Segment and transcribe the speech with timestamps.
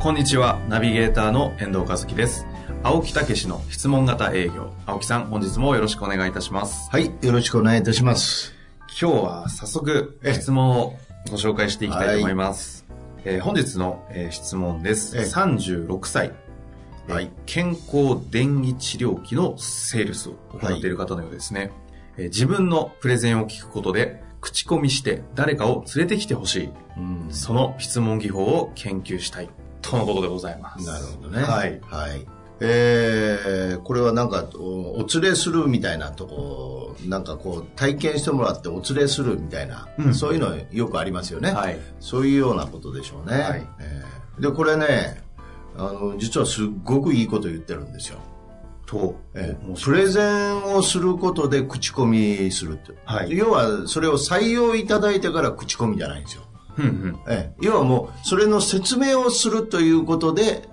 [0.00, 2.46] こんにちは、ナビゲーターの遠藤和樹です。
[2.82, 4.72] 青木武の質問型営業。
[4.86, 6.88] 青木さん、本日もよろしくお願いいたします。
[6.90, 8.54] はい、よろしくお願いいたします。
[9.00, 10.96] 今日は早速質問を
[11.30, 12.86] ご紹介していきたいと思います。
[13.24, 15.18] えー本日の、えー質問です。
[15.18, 16.32] ええ36歳、
[17.08, 21.72] えーはい健康電気治療器のセールスを行っている方のようですね。
[22.16, 26.70] えー自分のプレゼンを聞くことで、口コミして誰かを連れてきてほしい。
[26.96, 29.50] うんその質問技法を研究したい。
[29.82, 30.86] とのことでございます。
[30.86, 31.42] なるほどね。
[31.42, 31.80] はい。
[31.82, 32.26] はい。
[32.62, 41.52] えー、これはなんかお、お連れするみたいなとこ、なんかこう、体験してもらってお連れするみたいな、うんそういうのよくありますよね。
[41.52, 41.78] はい。
[42.00, 43.40] そういうようなことでしょうね。
[43.40, 45.22] はいえーで、これね、
[45.76, 48.18] あの、実はすっごくいいこと言ってるんですよ。
[48.86, 52.92] と、えプレゼンをすることで口コミするって。
[53.04, 56.42] はい要は、それを採用いただいてから口コミじゃないんですよ。
[56.78, 57.18] うんうん。
[57.28, 60.68] ええ、要はもう、それの説明をするということで、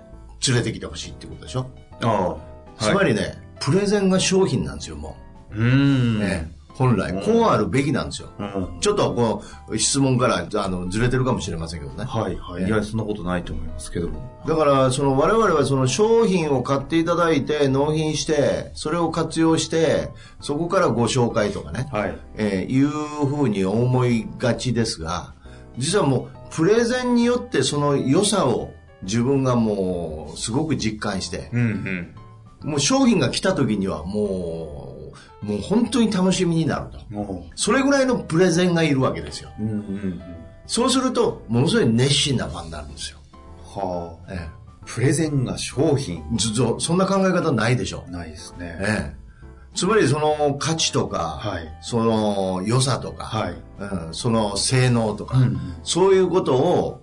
[0.46, 1.66] 連れてきてほしいっていうことでしょ？
[2.02, 2.36] あ
[2.78, 2.84] あ。
[2.84, 5.16] つまりね、プレゼンが商品なんですよ、も
[5.50, 6.18] うーう。
[6.18, 6.22] ん。
[6.22, 8.28] ええ本来、こうあるべきなんですよ。
[8.38, 8.78] うん。
[8.78, 12.04] ちょっとこう、質問から、あの、ずれてるかもしれませんけどね。
[12.04, 12.62] はいはい。
[12.62, 14.44] ええいや、そんなことないと思いますけども。
[14.46, 22.18] だから、その我々はその商品を買っていただいて、納品して、それを活用して、そこからご紹介とかね、はい。
[22.36, 25.34] えーいうふうに思いがちですが、
[25.78, 32.14] 実はもう、プレゼンによってその良さを自分がもう、すごく実感して、うん
[32.60, 35.12] もう商品が来た時にはも
[35.42, 37.44] う、もう本当に楽しみになると。
[37.54, 39.50] それぐらいのプレゼンがいるわけですよ。
[39.60, 39.62] う。
[39.62, 40.22] うんうんうん。
[40.66, 43.18] そうすると、ものすごい熱心なファンになるんですよ。
[43.64, 44.32] はあ。
[44.34, 44.48] え
[44.84, 46.24] プレゼンが商品。
[46.38, 48.04] そそんな考え方ないでしょ。
[48.08, 48.76] ないですね。
[48.80, 49.27] ええ。
[49.74, 53.54] つまりその価値とか、はいその良さとか、はい。
[53.78, 57.00] うん、その性能とか、うんうんそういうことを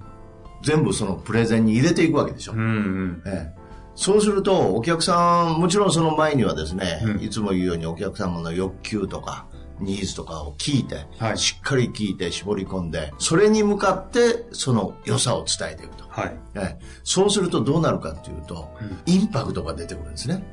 [0.64, 2.54] 全部そのプレゼンに入れていくわけでしょ。
[2.54, 3.24] うんうん。
[3.26, 3.60] ええ、
[3.96, 9.46] そうすると、お客さん、もちろんその前にはですね、うんいつも言うようにお客様の欲求とか、
[9.80, 16.06] ニーズとかを聞いて、はいしっかり聞いて絞り込んで、それに向かってその良さを伝えていくと。
[16.10, 16.38] はい。
[16.56, 18.70] ええ、そうするとどうなるかっていうと、
[19.06, 20.44] インパクトが出てくるんですね。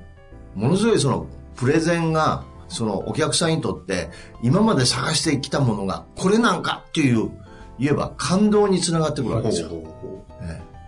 [0.55, 1.27] ものすごいその
[1.57, 4.09] プレゼンが、そのお客さんにとって
[4.43, 7.31] 今まで探してきたものがこれなんかっていう、
[7.79, 9.71] 言えば感動につながってくるわけですよ。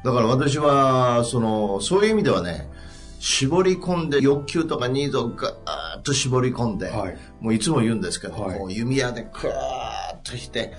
[0.04, 2.68] だから私は、その、そういう意味ではね、
[3.18, 5.54] 絞り込んで欲求とかニーズをガー
[5.98, 10.74] ッと絞り込んで、はいもういつも言うんですけど、はいこう弓矢でクワーッとして、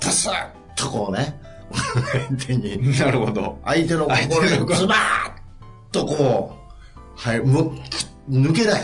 [0.00, 1.40] ダサッとこうね、
[2.28, 3.60] 相手に、うなるほど。
[3.64, 5.36] 相手の心にズバーッ
[5.92, 7.70] とこう、はい、む
[8.28, 8.82] 抜けない。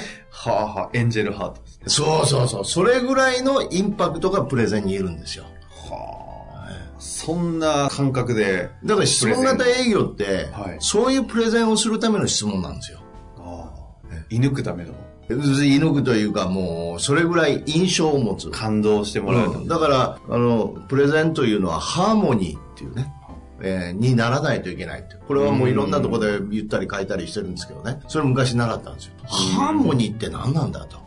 [0.50, 0.90] はあはあ。
[0.92, 1.84] エンジェルハートですね。
[1.86, 2.64] そうそうそう。
[2.64, 5.44] それぐらいのインパクトがプレゼンにいるんですよ。
[5.70, 6.96] はあ。
[6.98, 8.70] そんな感覚で。
[8.84, 12.98] だから質問型営業って、はいそういうプレゼンをするための質問なんですよ。
[13.38, 14.14] ああ。
[14.30, 14.92] 射抜くための？
[15.28, 18.50] 射抜くというかもう、それぐらい印象を持つ。
[18.50, 23.12] 感動してもらううんだから、あの、プレゼンというのはハーモニーっていうね、
[23.62, 25.16] えーにならないといけないって。
[25.26, 28.00] これはもういろんなところで言ったり書いたりしてるんですけどね。
[28.08, 29.12] それ昔習ったんですよ。
[29.24, 30.98] ハーモニーって何なんだと。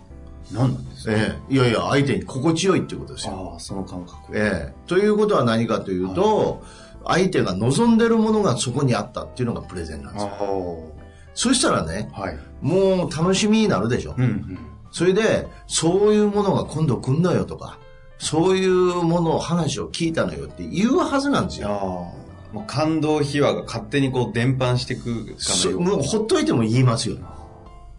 [0.52, 1.12] 何なんですか？
[1.14, 3.52] ええいやいや、相手に心地よいっていうことですよ。
[3.54, 4.16] ああ、その感覚。
[4.34, 6.64] ええということは何かというと、
[7.06, 10.32] 相手が望んでるものがそこにあったっていうのがプレゼンなんですよ。
[10.32, 12.22] あそしたらね、あ。
[12.22, 12.40] はい。
[12.62, 14.16] もう楽しみになるでしょ。
[14.18, 14.60] うんうん。
[14.92, 17.78] それで、そういうものが今度来んのよとか、
[18.18, 21.62] そういうものを話を聞いたのよって言うはずなんです。
[21.62, 22.14] よ。
[22.56, 27.18] もう感動秘話が勝手にこう伝播していくかのようそもうほっといても言いますよ。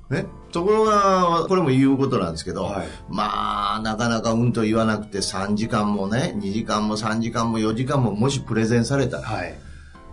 [0.08, 0.24] ね。
[0.50, 9.54] ところが、これも言うことなんですけど、はいまあ、なかなかうんと言わなくて3時間もね、2時間も3時間も4時間ももしプレゼンされたら、はい。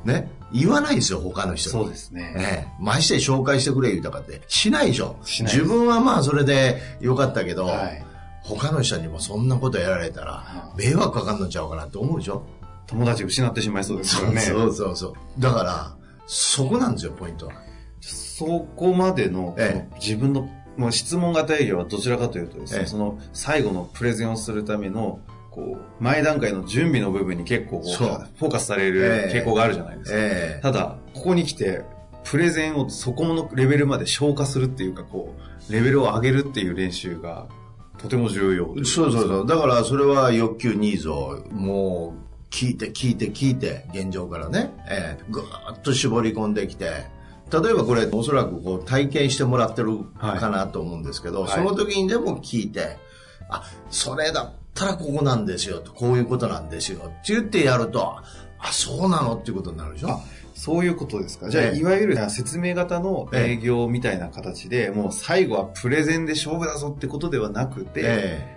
[0.04, 1.84] ね、言わないですよ、他の人に。
[1.86, 2.36] そうですね。
[2.38, 5.16] ええ、まして紹介してくれ言うたかって、しないでしょ。
[5.24, 8.06] し自分はまあそれでよかったけど、はい。
[8.42, 12.46] 他の人にもそんなことやられたら、迷惑かかんのちゃうかなって思うでしょ。
[12.88, 14.42] 友達失ってしまいそうですからね。
[14.42, 15.42] そうそうそう。
[15.42, 15.96] だから、
[16.26, 17.54] そこなんですよ、ポイントは。
[18.02, 25.20] そこまでの、え自分の、まあ、質問型営業はどちらかというとですね、ええその最後のプレゼンをするための
[25.54, 30.18] こう、前段階の準備の部分に結構フォーカスされる傾向があるじゃないですか。
[30.18, 31.84] ええただ、ここに来て、
[32.24, 35.36] プレゼンをそこのレベルまで消化するっていうか、こ
[35.70, 37.48] う、レベルを上げるっていう練習が、
[38.00, 38.74] とても重要。
[38.84, 39.48] そうそうそう。
[39.48, 47.08] だからそれは欲求ニーズをもう聞いて聞いて聞いて、現状からね、えー、ぐーっと絞り込んできて、
[47.52, 51.52] 例えばこれおそらくこう体験してもらってるかなと思うんですけど、はい。
[51.52, 52.98] その時にでも聞いて、
[53.50, 58.18] あ、それだったらここなんですよと、こういうことなんですよって言ってやると、
[58.60, 60.10] あ、そうなのっていうことになるでしょ。
[60.12, 60.22] あ
[60.56, 61.50] そういうことですか。
[61.50, 61.80] じゃあ、ええ。
[61.80, 68.53] いわゆる説明型の営業みたいな形で、もう最後はプレゼンで勝負だぞってことではなくて、え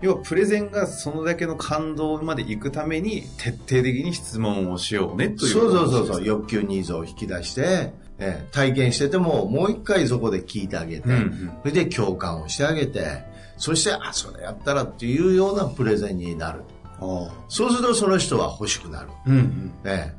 [0.00, 6.24] 要はプレゼンがそのだけの感動まで行くために徹底的に質問をしようねえというそうそうそうそう、う。
[6.24, 13.22] 欲求ニーズを引き出して、ええ体験しててももう一回そこで聞いてあげて、うんうんそれで共感をしてあげて、
[13.56, 16.62] そして、あ、それやったらっていうようなプレゼンになる。
[17.48, 19.08] そうするとその人は欲しくなる。
[19.26, 19.72] うんうん。
[19.84, 20.18] えー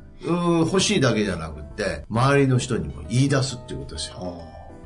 [0.65, 4.17] 欲しいだけじゃなくって、周りの人にも言い出すっていうことですよ。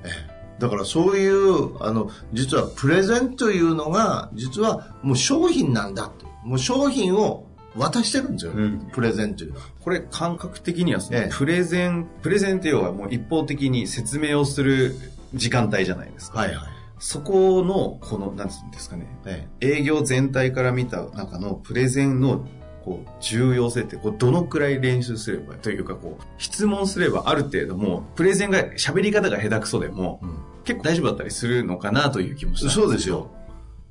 [0.04, 6.26] あええだからそういう、あの、実はプレゼンというのが、実はもう商品なんだって。
[6.44, 8.52] もう商品を渡してるんですよ。
[8.54, 9.66] うんプレゼンというのは。
[9.82, 14.96] これ感覚的にはそのええプレゼン、プレゼンって要はもう一方的に説明をする
[15.34, 16.40] 時間帯じゃないですか。
[16.40, 16.68] はいはい。
[17.00, 22.48] そこの、この、なんつうんですかね、え営業全体から見た中のプレゼンの
[22.84, 33.30] こう重要性ってこうどのくらい練習すればというかこう質問すればある程度もうプレゼンが喋り方が下手くそでもえうん結構大丈夫だったりするのかなという気もしたんそうですよ。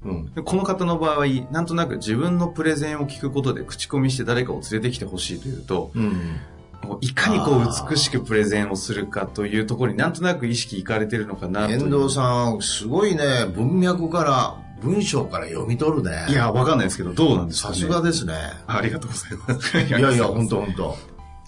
[0.05, 0.35] うん。
[0.35, 6.41] でこの方の場合なんとなく自分のプレゼンを聞くことで口コミして誰かを連れてきてほしいというとうん。
[6.83, 16.27] もういかにこう美しくプレゼンをするかというところになんとなく意識いかれてるのかなと遠藤さん、すごいね、文脈から、文章から読み取るね。
[16.29, 18.35] いやわかんないですけどどうなんですかさねすがですね。
[18.67, 20.97] ありがとうございますいいやいや、本当本当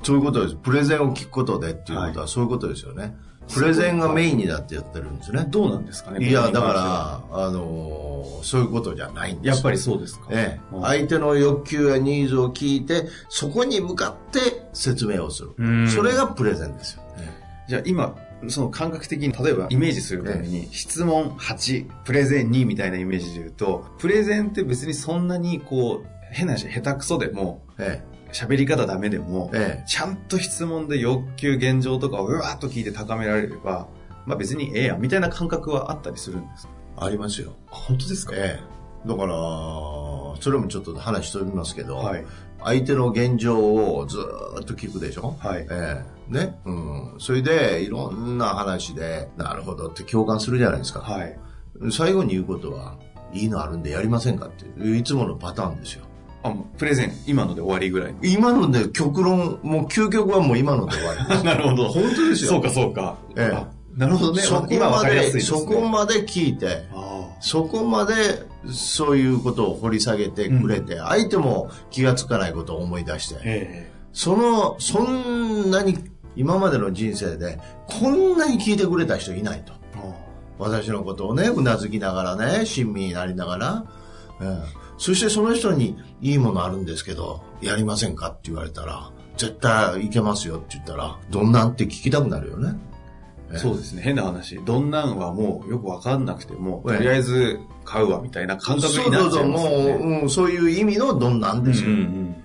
[0.03, 0.55] そういうことです。
[0.57, 3.17] プレゼンを聞くことでっていうことはそういうことですよね。
[3.53, 5.47] プレゼンがメインになってやってるんですね。
[5.49, 10.27] どうなんですかねいや、だから、あのーそういうことじゃないんですやっぱりそうですか。
[10.31, 15.89] ええうん相手の欲求やニーズを聞いて、そこに向かって説明をするうん。
[15.89, 17.03] それがプレゼンですよ。
[17.69, 18.15] じゃあ今、
[18.51, 28.03] その感覚的に、例えばイメージするために、質問8、プレゼン2みたいなイメージで言うと、プレゼンって別にそんなにこう、変な話、下手くそでも、え
[28.33, 29.85] 喋り方ダメでも、ええ。
[29.87, 33.87] ちゃんと質問で欲求、現状とかをうわーっと聞いて高められれば、
[34.27, 36.73] まあ別にええやん、みたいな感覚はあったりするんですか？
[37.03, 37.53] えありますよ。
[37.71, 38.33] あ本当ですか？
[38.35, 39.09] ええ。
[39.09, 39.35] だから、
[40.41, 42.25] それもちょっと話しておりますけど、はい。
[42.63, 45.37] 相手の現状をずーっと聞くでしょ？
[45.39, 45.67] はい。
[45.71, 46.59] ええね？
[46.65, 47.15] うん。
[47.19, 51.01] それで、いろんな話で、なるほどって共感するじゃないですか。
[51.01, 51.39] はい。
[51.91, 52.97] 最後に言うことは、
[53.33, 56.05] いいのあるんでやりませんかっていう、いつものパターンですよ。
[56.43, 58.15] あ、もうプレゼン、今ので終わりぐらい。
[58.23, 61.45] 今ので極論、もう究極はもう今ので終わりです。
[61.45, 61.89] なるほど。
[61.89, 62.51] 本当ですよ。
[62.51, 63.17] そうか、そうか。
[63.37, 63.67] ええあ
[63.97, 64.43] なるほどね。
[64.43, 65.41] そこまで、ね。
[65.41, 67.14] そこまで聞いて、あ
[67.45, 68.43] そこまで
[68.73, 75.99] そういうことを掘り下げてくれて、相手も気がつかないことを思い出してあ。、えその、そんなに
[76.37, 79.75] 今までの人生で、こんなに聞いてくれた人いないと。
[80.59, 83.85] 私のことをね、うなずきながらね、親身になりながら、
[84.41, 84.63] うん
[84.97, 92.79] そしてその人にいいものあるんですけど、やりませんかって言われたら、絶対いけますよって言ったら、どんなんって聞きたくなるよね。
[93.53, 94.03] ええそうですね。
[94.03, 94.57] 変な話。
[94.65, 100.21] どんなんはもうよくわかんなくても、ええとりあえず買うわみたいな感覚そうになそうそう、っちゃいますよもう、ね。
[100.23, 101.91] うん、そういう意味のどんなんですよ。
[101.91, 102.37] うんうん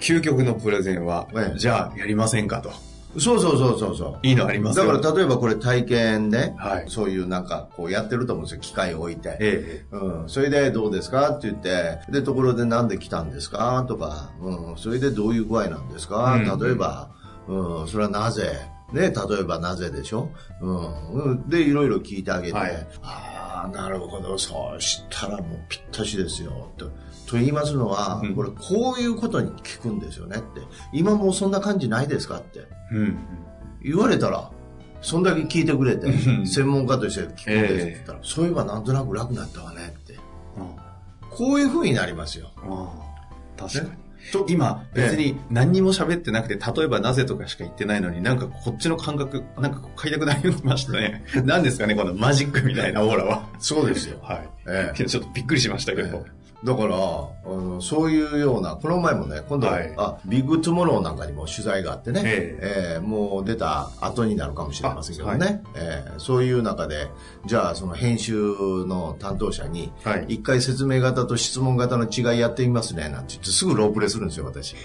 [0.00, 2.70] 究極のプレゼンは、ええじゃあやりませんかと。
[3.16, 4.18] えそうそうそうそうそう。
[4.22, 5.00] いいのありますだよ。
[5.00, 9.36] から例えばこれ体験で、はいそういうなんかこうやってると思うんですよ、機械を置いて。
[9.40, 17.10] えうん、それでどうですかって言って、で、ところでなんで来たんですかとか、うん、それでどういう具合なんですか、うん例えば、
[17.48, 18.52] うん、それはなぜ
[18.92, 20.30] ね、例えばなぜでしょ？
[20.60, 26.86] うん、うんで、いろいろ聞いてあげて、はいああ、なるほど、そうしたらもうぴったしですよ、と。
[27.26, 30.60] と言いますのは、うんこれこういうことに聞くんですよねって。
[30.92, 32.66] 今もうそんな感じないですかって。
[32.92, 33.18] えうん。
[33.82, 34.50] 言われたら、
[35.00, 40.18] そんだけ聞いてくれてう、ん専門家として聞くんですってええ言ったら、そういえばなんとなく楽になったわねって。
[40.58, 40.98] あ
[41.30, 42.50] こういう風になりますよ。
[42.56, 42.92] あ
[43.56, 43.90] 確かに。
[43.90, 43.96] と
[44.48, 51.24] 今、別に何にも喋ってなくて、例えばなぜとかしか言ってないのに、なんかこっちの感覚、なんか買いたくなりましたね。
[51.44, 53.48] 何ですかね、このマジックみたいなオーラは。
[53.58, 54.18] そうですよ。
[54.22, 54.48] はい。
[54.68, 56.24] えいやちょっとびっくりしましたけど。
[56.62, 56.98] だから、あ
[57.46, 67.08] のそういうような、この前もね、今度、はいあ、ビッグトゥモローなんかにも取材があってね、ええーもう出た後になるかもしれませんけどね、あはいえーそういう中で、
[67.46, 74.76] じゃあその編集の担当者に、はい一回説明型と質問型の違いやってみますね、なんて言ってすぐロープレするんですよ、私。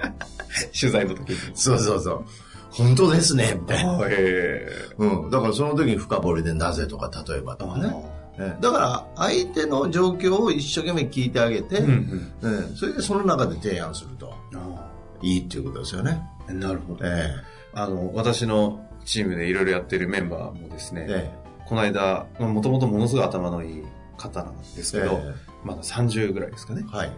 [0.78, 1.36] 取材の時に。
[1.54, 2.24] そうそうそう。
[2.70, 3.98] 本当ですね、みたいな。
[4.10, 4.66] え
[4.98, 5.30] うん。
[5.30, 7.94] だからその時に深掘りでなぜとか例えばとかね。
[8.38, 12.54] えーだから相手の状況を一生懸命聞いてあげて、えうんうん。
[12.56, 14.90] うんそれでその中で提案するとあ
[15.22, 16.20] いいっていうことですよね。
[16.48, 17.04] あなるほど。
[17.04, 17.30] え
[17.74, 21.30] あの、私のチームでいろいろやってるメンバーもですね、え
[21.66, 23.84] この間、もともとものすごい頭のいい
[24.16, 26.84] 方なんですえけど、えまだ30ぐらいですかね。
[26.88, 27.12] はい。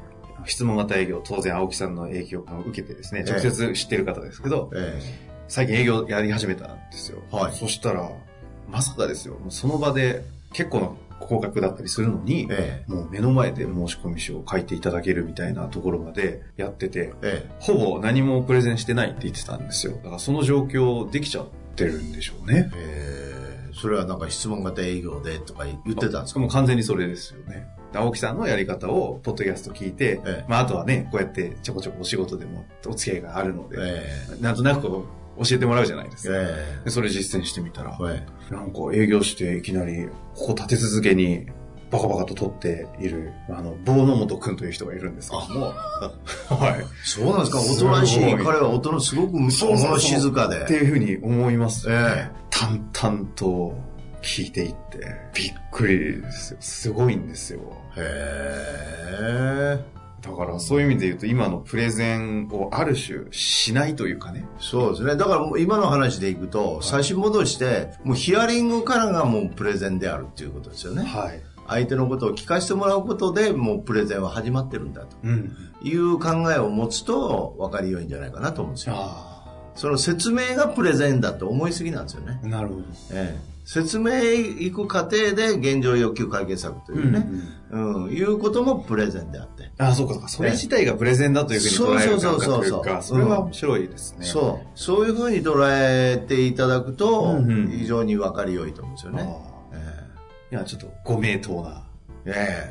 [0.44, 5.00] 質問型営業、当然青木さんの影響を受けてですね、ええ直接知ってる方ですけど、え
[5.48, 7.22] 最近営業やり始めたんですよ。
[7.30, 8.10] はいそしたら、
[8.70, 19.94] まさかですよ、その場で結構な高額だったりするのにえ、えもう目の前で申し込み書を書いていただけるみたいなところまでやってて、ええほぼ何もプレゼンしてないって言ってたんですよ。
[19.96, 22.70] だからその状況できちゃってるんでしょうね。
[22.76, 23.36] ええ
[23.78, 26.40] それはなんか質問型営業でとか言ってたんですか？
[26.40, 27.66] もう完全にそれですよね。
[27.94, 34.06] 青木さんのやり方をポッドキャスト聞いて、ええまああとはね、こうやってちょこちょこお仕事でもお付き合いがあるので、え
[34.40, 36.36] なんとなくこう教えてもらうじゃないですえか。
[36.38, 41.46] えでそれ実践してみたら、ええなんか営業していきなり、ここ立て続けに
[41.90, 45.66] バカバカと取っている、あの、棒の本くんという人がいるんですけども、
[46.50, 46.84] はい。
[47.04, 48.36] そうなんですか、おとなしい。
[48.38, 49.50] 彼はおとなしい、すごく物
[49.98, 50.62] 静かで。
[50.62, 51.94] っていうふうに思います、ね。
[51.96, 53.74] え淡々と
[54.22, 54.98] 聞いていって、
[55.34, 56.56] びっくりですよ。
[56.60, 57.60] すごいんですよ。
[57.96, 59.80] へえ。
[60.26, 64.46] だからそういう意味で言うと、今のプレゼンをある種しないというかね。
[64.58, 65.16] そうですね。
[65.16, 71.04] だからもう今の話でいくと、差し戻して、もうヒアリングからがもうプレゼンであるっていうことですよね。
[71.04, 71.40] はい。
[71.68, 75.52] 相手のことを聞かせてもらうことでもうプレゼンは始まってるんだとうん。
[75.82, 78.94] いう考えを持つと分かりよいんじゃないかなと思うんですよ。
[78.96, 79.35] あ
[79.76, 82.40] その説明がプレゼンだと思いすぎなんですよね。
[82.42, 82.80] あ、なるほど。
[83.12, 84.12] ええ、説明
[84.58, 87.26] いく過程で現状要求解決策というね、
[87.70, 89.70] うんいうこともプレゼンであって。
[89.78, 90.28] ああ、そうかそうか。
[90.28, 94.24] それ自体がプレゼンだというふうに捉えるかとそうそうそうそういうか、それは面白いですね。
[94.24, 94.66] そう。
[94.74, 99.22] そういうふうに捉えていただくとうんうん、非常に分かりよいと思うんですよね。
[99.22, 100.04] あえ
[100.52, 101.82] あいや、ちょっとご名答な。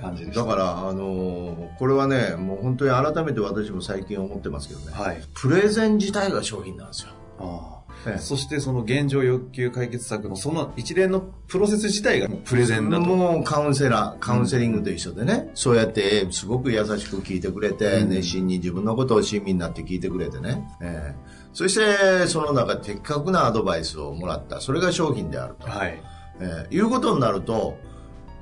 [0.01, 5.21] 感じでだから、あのーこれはね、もう本当に改めて私も最近思ってますけどね、はい。
[5.33, 7.09] プレゼン自体が商品なんですよ。
[7.39, 7.75] あ
[8.07, 8.13] ええ。
[8.15, 13.03] あそしてその現状欲求解決策のその一連のプロセス自体がもうプレゼンだと。
[13.03, 18.09] もうカウンセラー、カウンセリングと一緒でね、そうやってすごく優しく聞いてくれて、うん。
[18.09, 21.15] 熱心に自分のことを親身になって聞いてくれてね、ええ。
[21.53, 26.01] そしてその中で的確なアドバイスをもらった、それが商品であると、はい。
[26.39, 26.75] ええ。
[26.75, 27.77] いうことになると、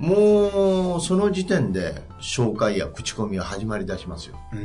[0.03, 4.37] もうその時点で紹介や口コミは始まり出しますよ。
[4.51, 4.59] うん。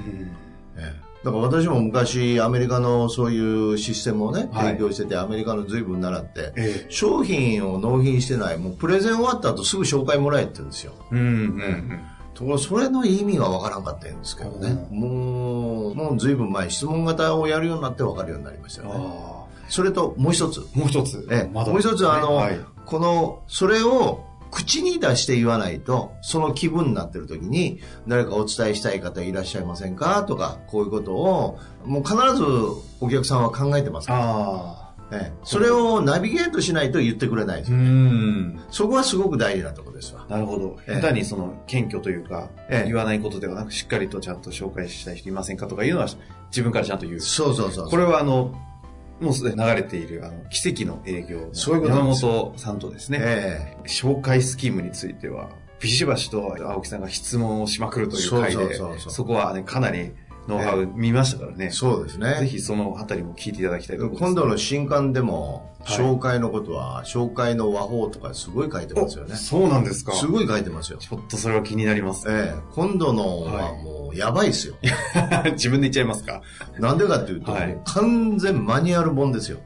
[0.76, 6.86] ええだから私も昔アメリカのそういうシステムをね、はい提供してて、アメリカの随分習って、ええ。
[6.90, 10.92] 商品を納品してない、もうプレゼン終わった後すぐ紹介もらえって言うんですよ。
[11.10, 12.00] うん、うん、
[12.34, 14.86] ところがそれの意味がわからんかったんですけどね。
[14.92, 18.88] もう、もう随分前、質問型をやるようになってわかるようになりましたうん。
[18.88, 19.04] よね。
[19.08, 20.60] あそれともう一つ。
[20.60, 20.78] あ。
[20.78, 21.26] もう一つ。
[21.30, 22.60] ええまだもう一つ、あの、はい。
[22.86, 30.24] この、それを口に出して言わないと、その気分になってる時に、誰かお伝えしたい方いらっしゃいませんか？
[30.24, 32.44] とか、こういうことを、もう必ず
[33.00, 34.88] お客さんは考えてますから、ああ。
[35.10, 37.82] ええそれをナビゲートしないと言ってくれないですうよ。
[37.82, 38.60] ん。
[38.70, 40.26] そこはすごく大事なところですわ。
[40.28, 40.76] なるほど。
[40.86, 45.66] ええ下手にその謙虚というか、ええ言わないことではなく、しっかりとちゃんと紹介したい人いませんか？
[45.66, 46.08] とかいうのは
[46.50, 47.20] 自分からちゃんと言う。
[47.20, 47.88] そうそうそう。
[47.88, 48.54] これはあの、
[49.20, 53.88] もうすでに流れている、あの、奇跡の営業の山本さんとですね、ええ。
[53.88, 60.12] 紹介スキームについては、ビシバシと青木さんが質問をしまくるという回で、そこはね、かなり
[60.48, 61.70] ノウハウ見ましたからね。
[61.70, 62.36] そうですね。
[62.40, 64.32] ぜひそのあたりも聞いていただきたいと思います。
[64.32, 69.36] 今度の新刊でも、はい紹介のことは、紹介の和法とかすごい書いてますよねお。
[69.36, 70.12] そうなんですか。
[70.12, 70.98] すごい書いてますよ。
[70.98, 72.26] ちょっとそれは気になります。
[72.28, 74.74] ええ、今度のはもうやばいですよ。
[75.54, 76.42] 自分で言っちゃいますか
[76.78, 79.58] なんでかっていうと、完全マニュアル本ですよ。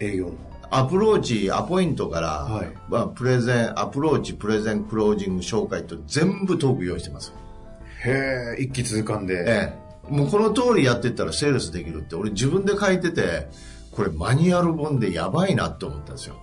[0.00, 0.32] 営業の。
[0.70, 7.34] アプローチ、アポイントから、はいまあ、プレゼン、アプローチ、プレゼン、クロージング、紹介と全部トーク用意してます。
[8.04, 9.34] へえ、一気通貫で。
[9.46, 9.89] ええ。
[10.10, 13.48] もうこの通りやってったらセールスできるって、俺自分で書いてて、
[13.92, 16.36] これマニュアル本でやばいなって思ったんですよ。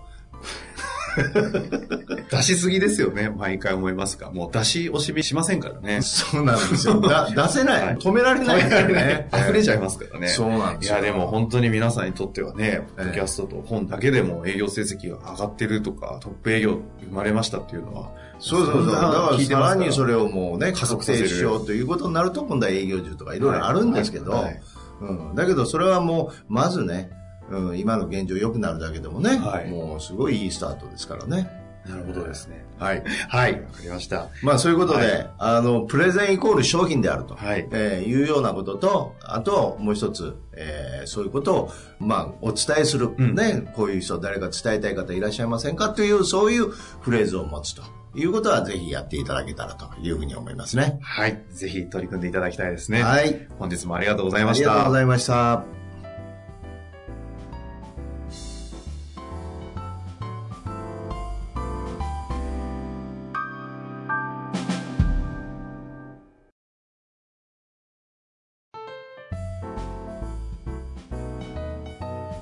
[2.29, 4.31] 出しすぎですよね、毎回思いますが。
[4.31, 6.01] もう出し惜しみしませんからね。
[6.01, 6.99] そうなんですよ。
[6.99, 9.29] だ出せない、はい止められないからね。
[9.33, 10.27] 溢れちゃいますからね。
[10.27, 10.99] そうなんですよ。
[10.99, 18.85] いや、でも本当に皆さんにとってはね、ポッドキャストと本だけでも営業成績が上がってるとか、トップ営業生まれましたっていうのは、そうそうそう。
[18.87, 24.61] だからさららにそれをもうね、加速加速させる定しようということになると、今度は営業術とかいろいろあるんですけど、はいはい
[25.01, 27.11] うん、だけどそれはもう、まずね、
[27.49, 31.49] うん、今の現状良くなるだけでもね、はいもうすごいいいスタートですからね。
[31.87, 32.65] なるほどですね。
[32.77, 33.03] はい。
[33.29, 34.27] はい、わかりました。
[34.43, 45.89] まあそういうことで、はいあの、プレゼンイコール商品であると、はいえーいうようなことと、あともう一つ、えーそういうことを、まあお伝えする、うんね、こういう人誰か伝えたい方いらっしゃいませんか？
[45.89, 47.83] という、そういうフレーズを持つと
[48.15, 50.99] いうことはぜひやっていただけたらというふうに思いますね。
[51.01, 53.01] はい、ぜひ取り組んでいただきたいですね。
[53.01, 53.47] はい。
[53.59, 54.71] 本日もありがとうございました。
[54.71, 55.76] ありがとうございました。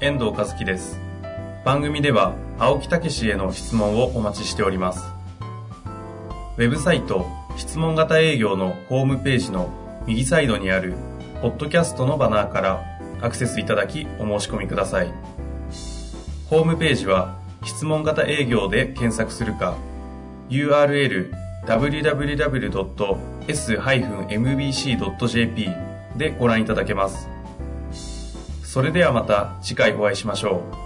[0.06, 1.00] 遠藤和樹です。
[1.64, 5.04] 番組では青木武氏への質問をお待ちしております。
[6.58, 7.26] ウェブサイト
[7.58, 9.72] 質問型営業のホームページの
[10.06, 10.94] 右サイドにある
[11.42, 12.86] ポッドキャストのバナーから
[13.20, 15.12] アクセスいただきお申し込みください。
[16.52, 19.76] ホームページは質問型営業で検索するか
[20.50, 21.34] URL
[21.66, 22.56] www.s-mbc.jp
[26.16, 27.35] でご覧いただけます。
[28.76, 30.85] それではまた次回お会いしましょう。